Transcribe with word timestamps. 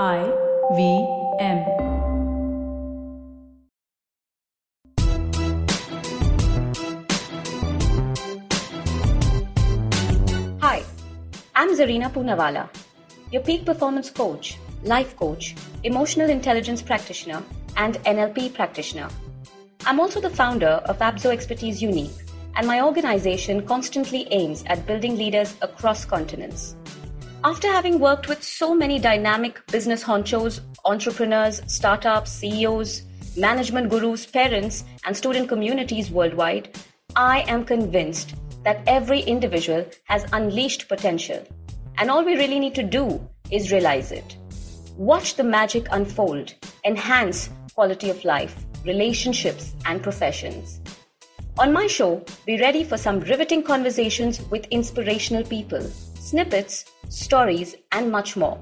I 0.00 0.24
V 0.74 1.06
M. 1.38 1.58
Hi, 10.60 10.82
I'm 11.54 11.76
Zarina 11.76 12.10
Poonawalla, 12.10 12.70
your 13.30 13.42
peak 13.42 13.66
performance 13.66 14.08
coach, 14.08 14.56
life 14.84 15.14
coach, 15.14 15.54
emotional 15.84 16.30
intelligence 16.30 16.80
practitioner, 16.80 17.42
and 17.76 17.96
NLP 18.04 18.54
practitioner. 18.54 19.10
I'm 19.84 20.00
also 20.00 20.22
the 20.22 20.30
founder 20.30 20.80
of 20.86 21.00
Abzo 21.00 21.30
Expertise 21.30 21.82
Unique, 21.82 22.16
and 22.56 22.66
my 22.66 22.80
organization 22.80 23.66
constantly 23.66 24.26
aims 24.30 24.64
at 24.68 24.86
building 24.86 25.18
leaders 25.18 25.54
across 25.60 26.06
continents. 26.06 26.76
After 27.44 27.66
having 27.66 27.98
worked 27.98 28.28
with 28.28 28.40
so 28.40 28.72
many 28.72 29.00
dynamic 29.00 29.66
business 29.66 30.04
honchos, 30.04 30.60
entrepreneurs, 30.84 31.60
startups, 31.66 32.30
CEOs, 32.30 33.02
management 33.36 33.90
gurus, 33.90 34.24
parents, 34.24 34.84
and 35.04 35.16
student 35.16 35.48
communities 35.48 36.08
worldwide, 36.08 36.78
I 37.16 37.40
am 37.48 37.64
convinced 37.64 38.36
that 38.62 38.84
every 38.86 39.22
individual 39.22 39.84
has 40.04 40.24
unleashed 40.32 40.88
potential. 40.88 41.44
And 41.98 42.12
all 42.12 42.24
we 42.24 42.36
really 42.36 42.60
need 42.60 42.76
to 42.76 42.84
do 42.84 43.20
is 43.50 43.72
realize 43.72 44.12
it. 44.12 44.36
Watch 44.96 45.34
the 45.34 45.42
magic 45.42 45.88
unfold, 45.90 46.54
enhance 46.84 47.50
quality 47.74 48.08
of 48.10 48.24
life, 48.24 48.54
relationships, 48.84 49.74
and 49.84 50.00
professions. 50.00 50.80
On 51.58 51.72
my 51.72 51.88
show, 51.88 52.24
be 52.46 52.60
ready 52.60 52.84
for 52.84 52.96
some 52.96 53.18
riveting 53.18 53.64
conversations 53.64 54.40
with 54.48 54.66
inspirational 54.66 55.42
people, 55.42 55.84
snippets, 56.22 56.84
stories, 57.08 57.74
and 57.90 58.10
much 58.10 58.36
more. 58.36 58.58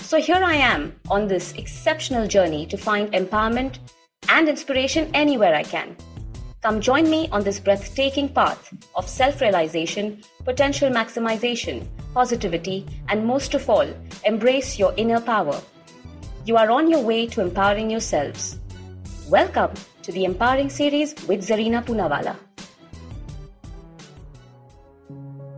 So 0.00 0.18
here 0.18 0.42
I 0.42 0.54
am 0.54 0.98
on 1.10 1.28
this 1.28 1.52
exceptional 1.52 2.26
journey 2.26 2.64
to 2.66 2.78
find 2.78 3.12
empowerment 3.12 3.78
and 4.30 4.48
inspiration 4.48 5.10
anywhere 5.12 5.54
I 5.54 5.62
can. 5.64 5.96
Come 6.62 6.80
join 6.80 7.08
me 7.10 7.28
on 7.30 7.44
this 7.44 7.60
breathtaking 7.60 8.30
path 8.30 8.72
of 8.96 9.08
self 9.08 9.40
realization, 9.40 10.22
potential 10.44 10.90
maximization, 10.90 11.86
positivity, 12.14 12.86
and 13.08 13.24
most 13.24 13.54
of 13.54 13.68
all, 13.68 13.86
embrace 14.24 14.78
your 14.78 14.94
inner 14.96 15.20
power. 15.20 15.60
You 16.46 16.56
are 16.56 16.70
on 16.70 16.90
your 16.90 17.02
way 17.02 17.26
to 17.28 17.42
empowering 17.42 17.90
yourselves. 17.90 18.58
Welcome 19.28 19.72
to 20.02 20.10
the 20.10 20.24
Empowering 20.24 20.70
Series 20.70 21.14
with 21.28 21.46
Zarina 21.46 21.84
Poonawalla. 21.84 22.47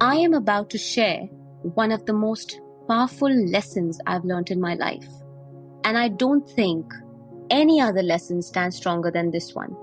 I 0.02 0.16
am 0.16 0.32
about 0.32 0.70
to 0.70 0.78
share 0.78 1.24
one 1.74 1.92
of 1.92 2.06
the 2.06 2.14
most 2.14 2.58
powerful 2.88 3.28
lessons 3.28 4.00
I've 4.06 4.24
learned 4.24 4.50
in 4.50 4.58
my 4.58 4.72
life. 4.72 5.06
And 5.84 5.98
I 5.98 6.08
don't 6.08 6.48
think 6.48 6.90
any 7.50 7.82
other 7.82 8.02
lesson 8.02 8.40
stands 8.40 8.76
stronger 8.76 9.10
than 9.10 9.30
this 9.30 9.54
one 9.54 9.76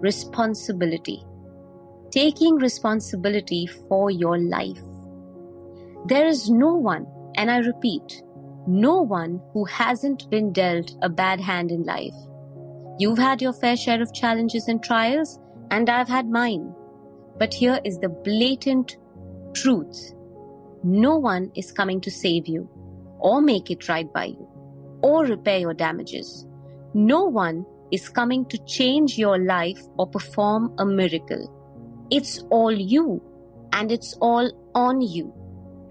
responsibility. 0.00 1.22
Taking 2.10 2.56
responsibility 2.56 3.66
for 3.88 4.10
your 4.10 4.38
life. 4.38 4.80
There 6.06 6.26
is 6.26 6.48
no 6.48 6.74
one, 6.74 7.06
and 7.36 7.50
I 7.50 7.58
repeat, 7.58 8.22
no 8.66 9.02
one 9.02 9.40
who 9.52 9.66
hasn't 9.66 10.30
been 10.30 10.52
dealt 10.52 10.96
a 11.02 11.10
bad 11.10 11.40
hand 11.40 11.70
in 11.70 11.82
life. 11.82 12.14
You've 12.98 13.18
had 13.18 13.42
your 13.42 13.52
fair 13.52 13.76
share 13.76 14.00
of 14.00 14.14
challenges 14.14 14.68
and 14.68 14.82
trials, 14.82 15.40
and 15.70 15.90
I've 15.90 16.08
had 16.08 16.28
mine. 16.28 16.74
But 17.38 17.54
here 17.54 17.80
is 17.84 17.98
the 17.98 18.08
blatant 18.08 18.96
truth 19.54 20.14
no 20.84 21.16
one 21.16 21.50
is 21.54 21.72
coming 21.72 21.98
to 22.02 22.10
save 22.10 22.46
you, 22.46 22.68
or 23.18 23.40
make 23.40 23.70
it 23.70 23.88
right 23.88 24.12
by 24.12 24.26
you, 24.26 24.46
or 25.02 25.24
repair 25.24 25.58
your 25.58 25.72
damages. 25.72 26.46
No 26.92 27.24
one 27.24 27.64
is 27.90 28.10
coming 28.10 28.44
to 28.46 28.58
change 28.66 29.16
your 29.16 29.38
life 29.38 29.80
or 29.98 30.06
perform 30.06 30.74
a 30.76 30.84
miracle. 30.84 31.50
It's 32.10 32.44
all 32.50 32.70
you, 32.70 33.22
and 33.72 33.90
it's 33.90 34.12
all 34.20 34.52
on 34.74 35.00
you. 35.00 35.32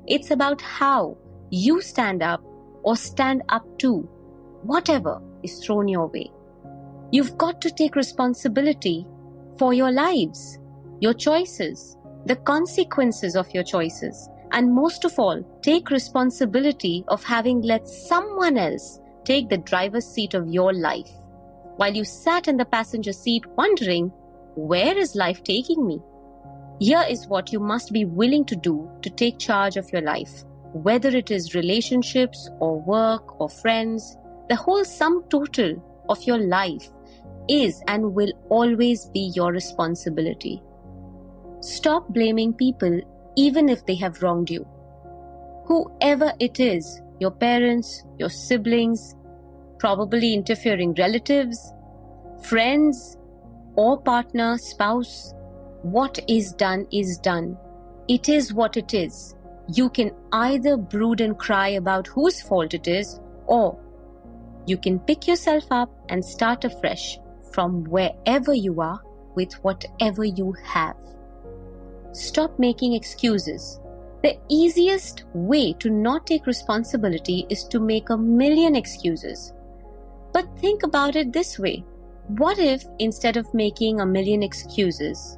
It's 0.05 0.29
about 0.29 0.61
how 0.61 1.17
you 1.49 1.81
stand 1.81 2.21
up 2.21 2.43
or 2.83 2.95
stand 2.95 3.41
up 3.49 3.65
to 3.79 4.01
whatever 4.61 5.19
is 5.41 5.57
thrown 5.65 5.87
your 5.87 6.05
way. 6.05 6.31
You've 7.11 7.35
got 7.39 7.61
to 7.61 7.71
take 7.71 7.95
responsibility 7.95 9.07
for 9.57 9.73
your 9.73 9.91
lives, 9.91 10.59
your 10.99 11.13
choices, 11.13 11.97
the 12.25 12.35
consequences 12.35 13.35
of 13.35 13.53
your 13.53 13.63
choices, 13.63 14.29
and 14.51 14.73
most 14.73 15.03
of 15.05 15.17
all, 15.17 15.43
take 15.61 15.89
responsibility 15.89 17.03
of 17.07 17.23
having 17.23 17.61
let 17.61 17.87
someone 17.87 18.57
else 18.57 18.99
take 19.25 19.49
the 19.49 19.57
driver's 19.57 20.05
seat 20.05 20.33
of 20.33 20.47
your 20.47 20.73
life 20.73 21.11
while 21.77 21.93
you 21.93 22.05
sat 22.05 22.47
in 22.47 22.57
the 22.57 22.65
passenger 22.65 23.11
seat 23.11 23.43
wondering, 23.57 24.11
where 24.55 24.97
is 24.97 25.15
life 25.15 25.43
taking 25.43 25.85
me? 25.85 25.99
Here 26.79 27.03
is 27.09 27.27
what 27.27 27.51
you 27.51 27.59
must 27.59 27.91
be 27.91 28.05
willing 28.05 28.45
to 28.45 28.55
do 28.55 28.89
to 29.01 29.09
take 29.09 29.39
charge 29.39 29.77
of 29.77 29.89
your 29.91 30.01
life, 30.01 30.43
whether 30.73 31.09
it 31.09 31.31
is 31.31 31.55
relationships 31.55 32.49
or 32.59 32.79
work 32.81 33.39
or 33.41 33.49
friends, 33.49 34.17
the 34.49 34.55
whole 34.55 34.85
sum 34.85 35.23
total 35.29 35.81
of 36.09 36.21
your 36.23 36.37
life 36.37 36.89
is 37.49 37.81
and 37.87 38.13
will 38.13 38.31
always 38.49 39.05
be 39.07 39.31
your 39.35 39.51
responsibility. 39.51 40.61
Stop 41.63 42.09
blaming 42.09 42.51
people 42.51 42.99
even 43.37 43.69
if 43.69 43.85
they 43.85 43.95
have 43.95 44.21
wronged 44.21 44.49
you. 44.49 44.67
Whoever 45.65 46.33
it 46.41 46.59
is, 46.59 47.01
your 47.21 47.31
parents, 47.31 48.03
your 48.19 48.27
siblings, 48.29 49.15
probably 49.79 50.33
interfering 50.33 50.93
relatives, 50.95 51.73
friends, 52.43 53.17
or 53.75 54.01
partner, 54.01 54.57
spouse, 54.57 55.33
what 55.83 56.19
is 56.27 56.51
done 56.51 56.85
is 56.91 57.17
done. 57.19 57.57
It 58.09 58.27
is 58.27 58.53
what 58.53 58.75
it 58.75 58.93
is. 58.93 59.33
You 59.73 59.89
can 59.89 60.11
either 60.33 60.75
brood 60.75 61.21
and 61.21 61.39
cry 61.39 61.69
about 61.69 62.07
whose 62.07 62.41
fault 62.41 62.73
it 62.73 62.89
is, 62.89 63.21
or 63.45 63.79
you 64.67 64.77
can 64.77 64.99
pick 64.99 65.29
yourself 65.29 65.63
up 65.71 65.89
and 66.09 66.25
start 66.25 66.65
afresh 66.65 67.17
from 67.53 67.85
wherever 67.85 68.53
you 68.53 68.81
are 68.81 68.99
with 69.35 69.53
whatever 69.63 70.25
you 70.25 70.53
have. 70.65 70.97
Stop 72.13 72.57
making 72.59 72.93
excuses. 72.93 73.79
The 74.21 74.37
easiest 74.47 75.25
way 75.33 75.73
to 75.73 75.89
not 75.89 76.27
take 76.27 76.45
responsibility 76.45 77.45
is 77.49 77.65
to 77.65 77.79
make 77.79 78.09
a 78.09 78.17
million 78.17 78.75
excuses. 78.75 79.51
But 80.31 80.47
think 80.59 80.83
about 80.83 81.15
it 81.15 81.33
this 81.33 81.59
way 81.59 81.83
what 82.29 82.57
if 82.57 82.85
instead 82.99 83.35
of 83.35 83.53
making 83.53 83.99
a 83.99 84.05
million 84.05 84.43
excuses, 84.43 85.37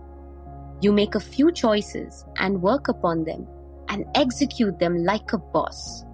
you 0.81 0.91
make 0.91 1.15
a 1.15 1.19
few 1.19 1.51
choices 1.51 2.25
and 2.37 2.61
work 2.61 2.89
upon 2.89 3.23
them 3.23 3.47
and 3.87 4.05
execute 4.13 4.77
them 4.77 5.03
like 5.03 5.33
a 5.33 5.37
boss? 5.37 6.05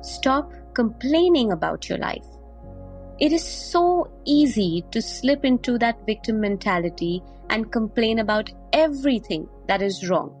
Stop 0.00 0.52
complaining 0.74 1.52
about 1.52 1.88
your 1.88 1.98
life. 1.98 2.26
It 3.22 3.32
is 3.32 3.44
so 3.44 4.10
easy 4.24 4.84
to 4.90 5.00
slip 5.00 5.44
into 5.44 5.78
that 5.78 6.04
victim 6.06 6.40
mentality 6.40 7.22
and 7.50 7.70
complain 7.70 8.18
about 8.18 8.50
everything 8.72 9.48
that 9.68 9.80
is 9.80 10.08
wrong. 10.10 10.34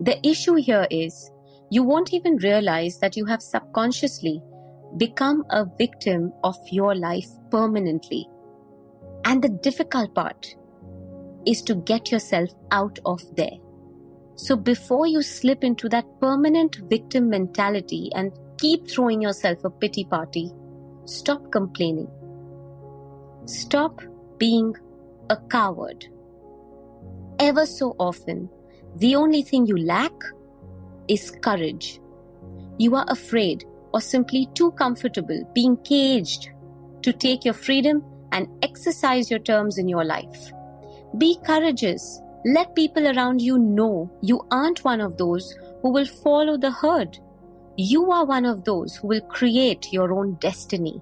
The 0.00 0.26
issue 0.26 0.54
here 0.54 0.86
is 0.90 1.30
you 1.70 1.82
won't 1.82 2.14
even 2.14 2.38
realize 2.38 2.98
that 3.00 3.14
you 3.14 3.26
have 3.26 3.42
subconsciously 3.42 4.42
become 4.96 5.44
a 5.50 5.66
victim 5.76 6.32
of 6.44 6.56
your 6.72 6.94
life 6.94 7.28
permanently. 7.50 8.26
And 9.26 9.42
the 9.42 9.50
difficult 9.50 10.14
part 10.14 10.56
is 11.44 11.60
to 11.64 11.74
get 11.74 12.10
yourself 12.10 12.48
out 12.70 12.98
of 13.04 13.20
there. 13.36 13.58
So 14.34 14.56
before 14.56 15.06
you 15.06 15.20
slip 15.20 15.62
into 15.62 15.90
that 15.90 16.06
permanent 16.22 16.78
victim 16.88 17.28
mentality 17.28 18.10
and 18.14 18.32
keep 18.56 18.90
throwing 18.90 19.20
yourself 19.20 19.62
a 19.64 19.68
pity 19.68 20.04
party, 20.04 20.50
stop 21.10 21.50
complaining. 21.50 22.08
Stop 23.46 24.00
being 24.38 24.74
a 25.28 25.36
coward 25.48 26.06
ever 27.40 27.64
so 27.66 27.96
often, 27.98 28.48
the 28.96 29.16
only 29.16 29.42
thing 29.42 29.66
you 29.66 29.78
lack 29.78 30.12
is 31.08 31.30
courage. 31.42 32.00
You 32.78 32.94
are 32.94 33.06
afraid 33.08 33.64
or 33.92 34.00
simply 34.00 34.48
too 34.54 34.70
comfortable 34.72 35.50
being 35.54 35.76
caged 35.78 36.50
to 37.02 37.12
take 37.12 37.44
your 37.44 37.54
freedom 37.54 38.04
and 38.30 38.46
exercise 38.62 39.30
your 39.30 39.40
terms 39.40 39.78
in 39.78 39.88
your 39.88 40.04
life. 40.04 40.52
Be 41.18 41.38
courageous. 41.44 42.20
Let 42.44 42.76
people 42.76 43.08
around 43.08 43.40
you 43.40 43.58
know 43.58 44.10
you 44.22 44.46
aren't 44.50 44.84
one 44.84 45.00
of 45.00 45.16
those 45.16 45.56
who 45.82 45.90
will 45.90 46.06
follow 46.06 46.56
the 46.56 46.70
herd. 46.70 47.18
You 47.82 48.12
are 48.12 48.26
one 48.26 48.44
of 48.44 48.64
those 48.64 48.96
who 48.96 49.08
will 49.08 49.22
create 49.22 49.90
your 49.90 50.12
own 50.12 50.34
destiny. 50.34 51.00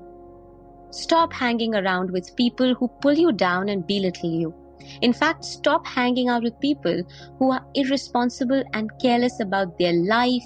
Stop 0.91 1.33
hanging 1.33 1.75
around 1.75 2.13
with 2.13 2.37
people 2.37 2.73
who 2.73 2.87
pull 3.01 3.15
you 3.15 3.33
down 3.33 3.69
and 3.69 3.85
belittle 3.85 4.31
you. 4.31 4.55
In 5.03 5.13
fact, 5.13 5.45
stop 5.45 5.85
hanging 5.85 6.29
out 6.29 6.45
with 6.45 6.61
people 6.61 7.03
who 7.41 7.51
are 7.51 7.67
irresponsible 7.75 8.63
and 8.75 8.93
careless 9.03 9.41
about 9.41 9.77
their 9.77 9.93
life, 9.93 10.45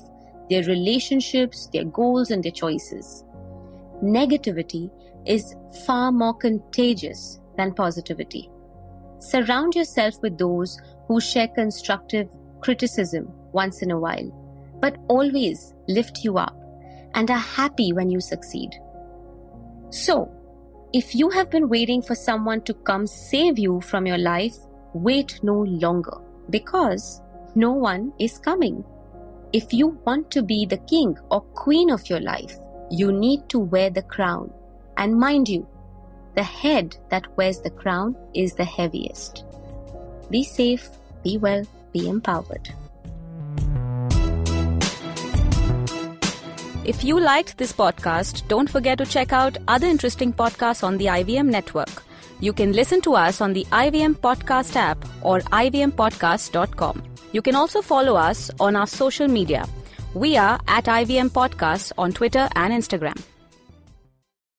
their 0.49 0.63
relationships, 0.63 1.69
their 1.71 1.85
goals, 1.85 2.31
and 2.31 2.43
their 2.43 2.51
choices. 2.51 3.27
Negativity 4.03 4.91
is 5.27 5.55
far 5.85 6.11
more 6.13 6.33
contagious 6.33 7.41
than 7.59 7.75
positivity. 7.75 8.51
Surround 9.19 9.75
yourself 9.75 10.15
with 10.23 10.39
those 10.39 10.81
who 11.09 11.21
share 11.21 11.49
constructive 11.49 12.27
criticism 12.63 13.31
once 13.53 13.83
in 13.83 13.91
a 13.91 14.01
while, 14.01 14.42
but 14.83 14.99
always 15.09 15.73
lift 15.89 16.25
you 16.25 16.37
up 16.37 16.55
and 17.15 17.31
are 17.31 17.39
happy 17.39 17.93
when 17.93 18.11
you 18.11 18.21
succeed. 18.21 18.71
So, 19.91 20.31
if 20.93 21.15
you 21.15 21.31
have 21.31 21.51
been 21.51 21.69
waiting 21.69 22.03
for 22.03 22.15
someone 22.15 22.61
to 22.63 22.75
come 22.75 23.07
save 23.07 23.59
you 23.59 23.81
from 23.81 24.07
your 24.07 24.19
life, 24.19 24.57
wait 24.93 25.39
no 25.43 25.63
longer 25.63 26.19
because 26.51 27.23
no 27.55 27.71
one 27.71 28.13
is 28.19 28.39
coming. 28.39 28.85
If 29.53 29.73
you 29.73 29.99
want 30.05 30.31
to 30.33 30.43
be 30.43 30.67
the 30.67 30.79
king 30.79 31.17
or 31.31 31.41
queen 31.41 31.91
of 31.91 32.11
your 32.11 32.21
life, 32.21 32.57
you 32.91 33.13
need 33.13 33.49
to 33.51 33.59
wear 33.59 33.89
the 33.89 34.03
crown. 34.03 34.53
And 34.97 35.17
mind 35.17 35.49
you, 35.49 35.67
the 36.35 36.43
head 36.43 36.97
that 37.11 37.37
wears 37.37 37.61
the 37.61 37.71
crown 37.71 38.17
is 38.35 38.55
the 38.55 38.65
heaviest. 38.65 39.45
Be 40.31 40.43
safe, 40.43 40.89
be 41.23 41.39
well, 41.39 41.65
be 41.93 42.09
empowered. 42.09 42.75
If 46.85 47.05
you 47.05 47.21
liked 47.21 47.59
this 47.59 47.73
podcast, 47.73 48.49
don't 48.49 48.69
forget 48.69 48.99
to 48.99 49.07
check 49.07 49.33
out 49.33 49.57
other 49.69 49.87
interesting 49.87 50.33
podcasts 50.33 50.83
on 50.83 50.99
the 50.99 51.07
IVM 51.07 51.47
network. 51.47 52.03
You 52.41 52.53
can 52.53 52.73
listen 52.73 53.01
to 53.03 53.15
us 53.15 53.41
on 53.41 53.53
the 53.53 53.65
IVM 53.71 54.17
Podcast 54.17 54.75
app 54.75 54.99
or 55.23 55.41
ivmpodcast.com. 55.41 57.03
You 57.31 57.41
can 57.41 57.55
also 57.55 57.83
follow 57.83 58.17
us 58.17 58.51
on 58.59 58.75
our 58.75 58.89
social 58.89 59.29
media. 59.29 59.65
We 60.15 60.37
are 60.37 60.59
at 60.67 60.87
IVM 60.87 61.31
Podcasts 61.31 61.93
on 61.97 62.13
Twitter 62.13 62.49
and 62.57 62.73
Instagram. 62.73 63.17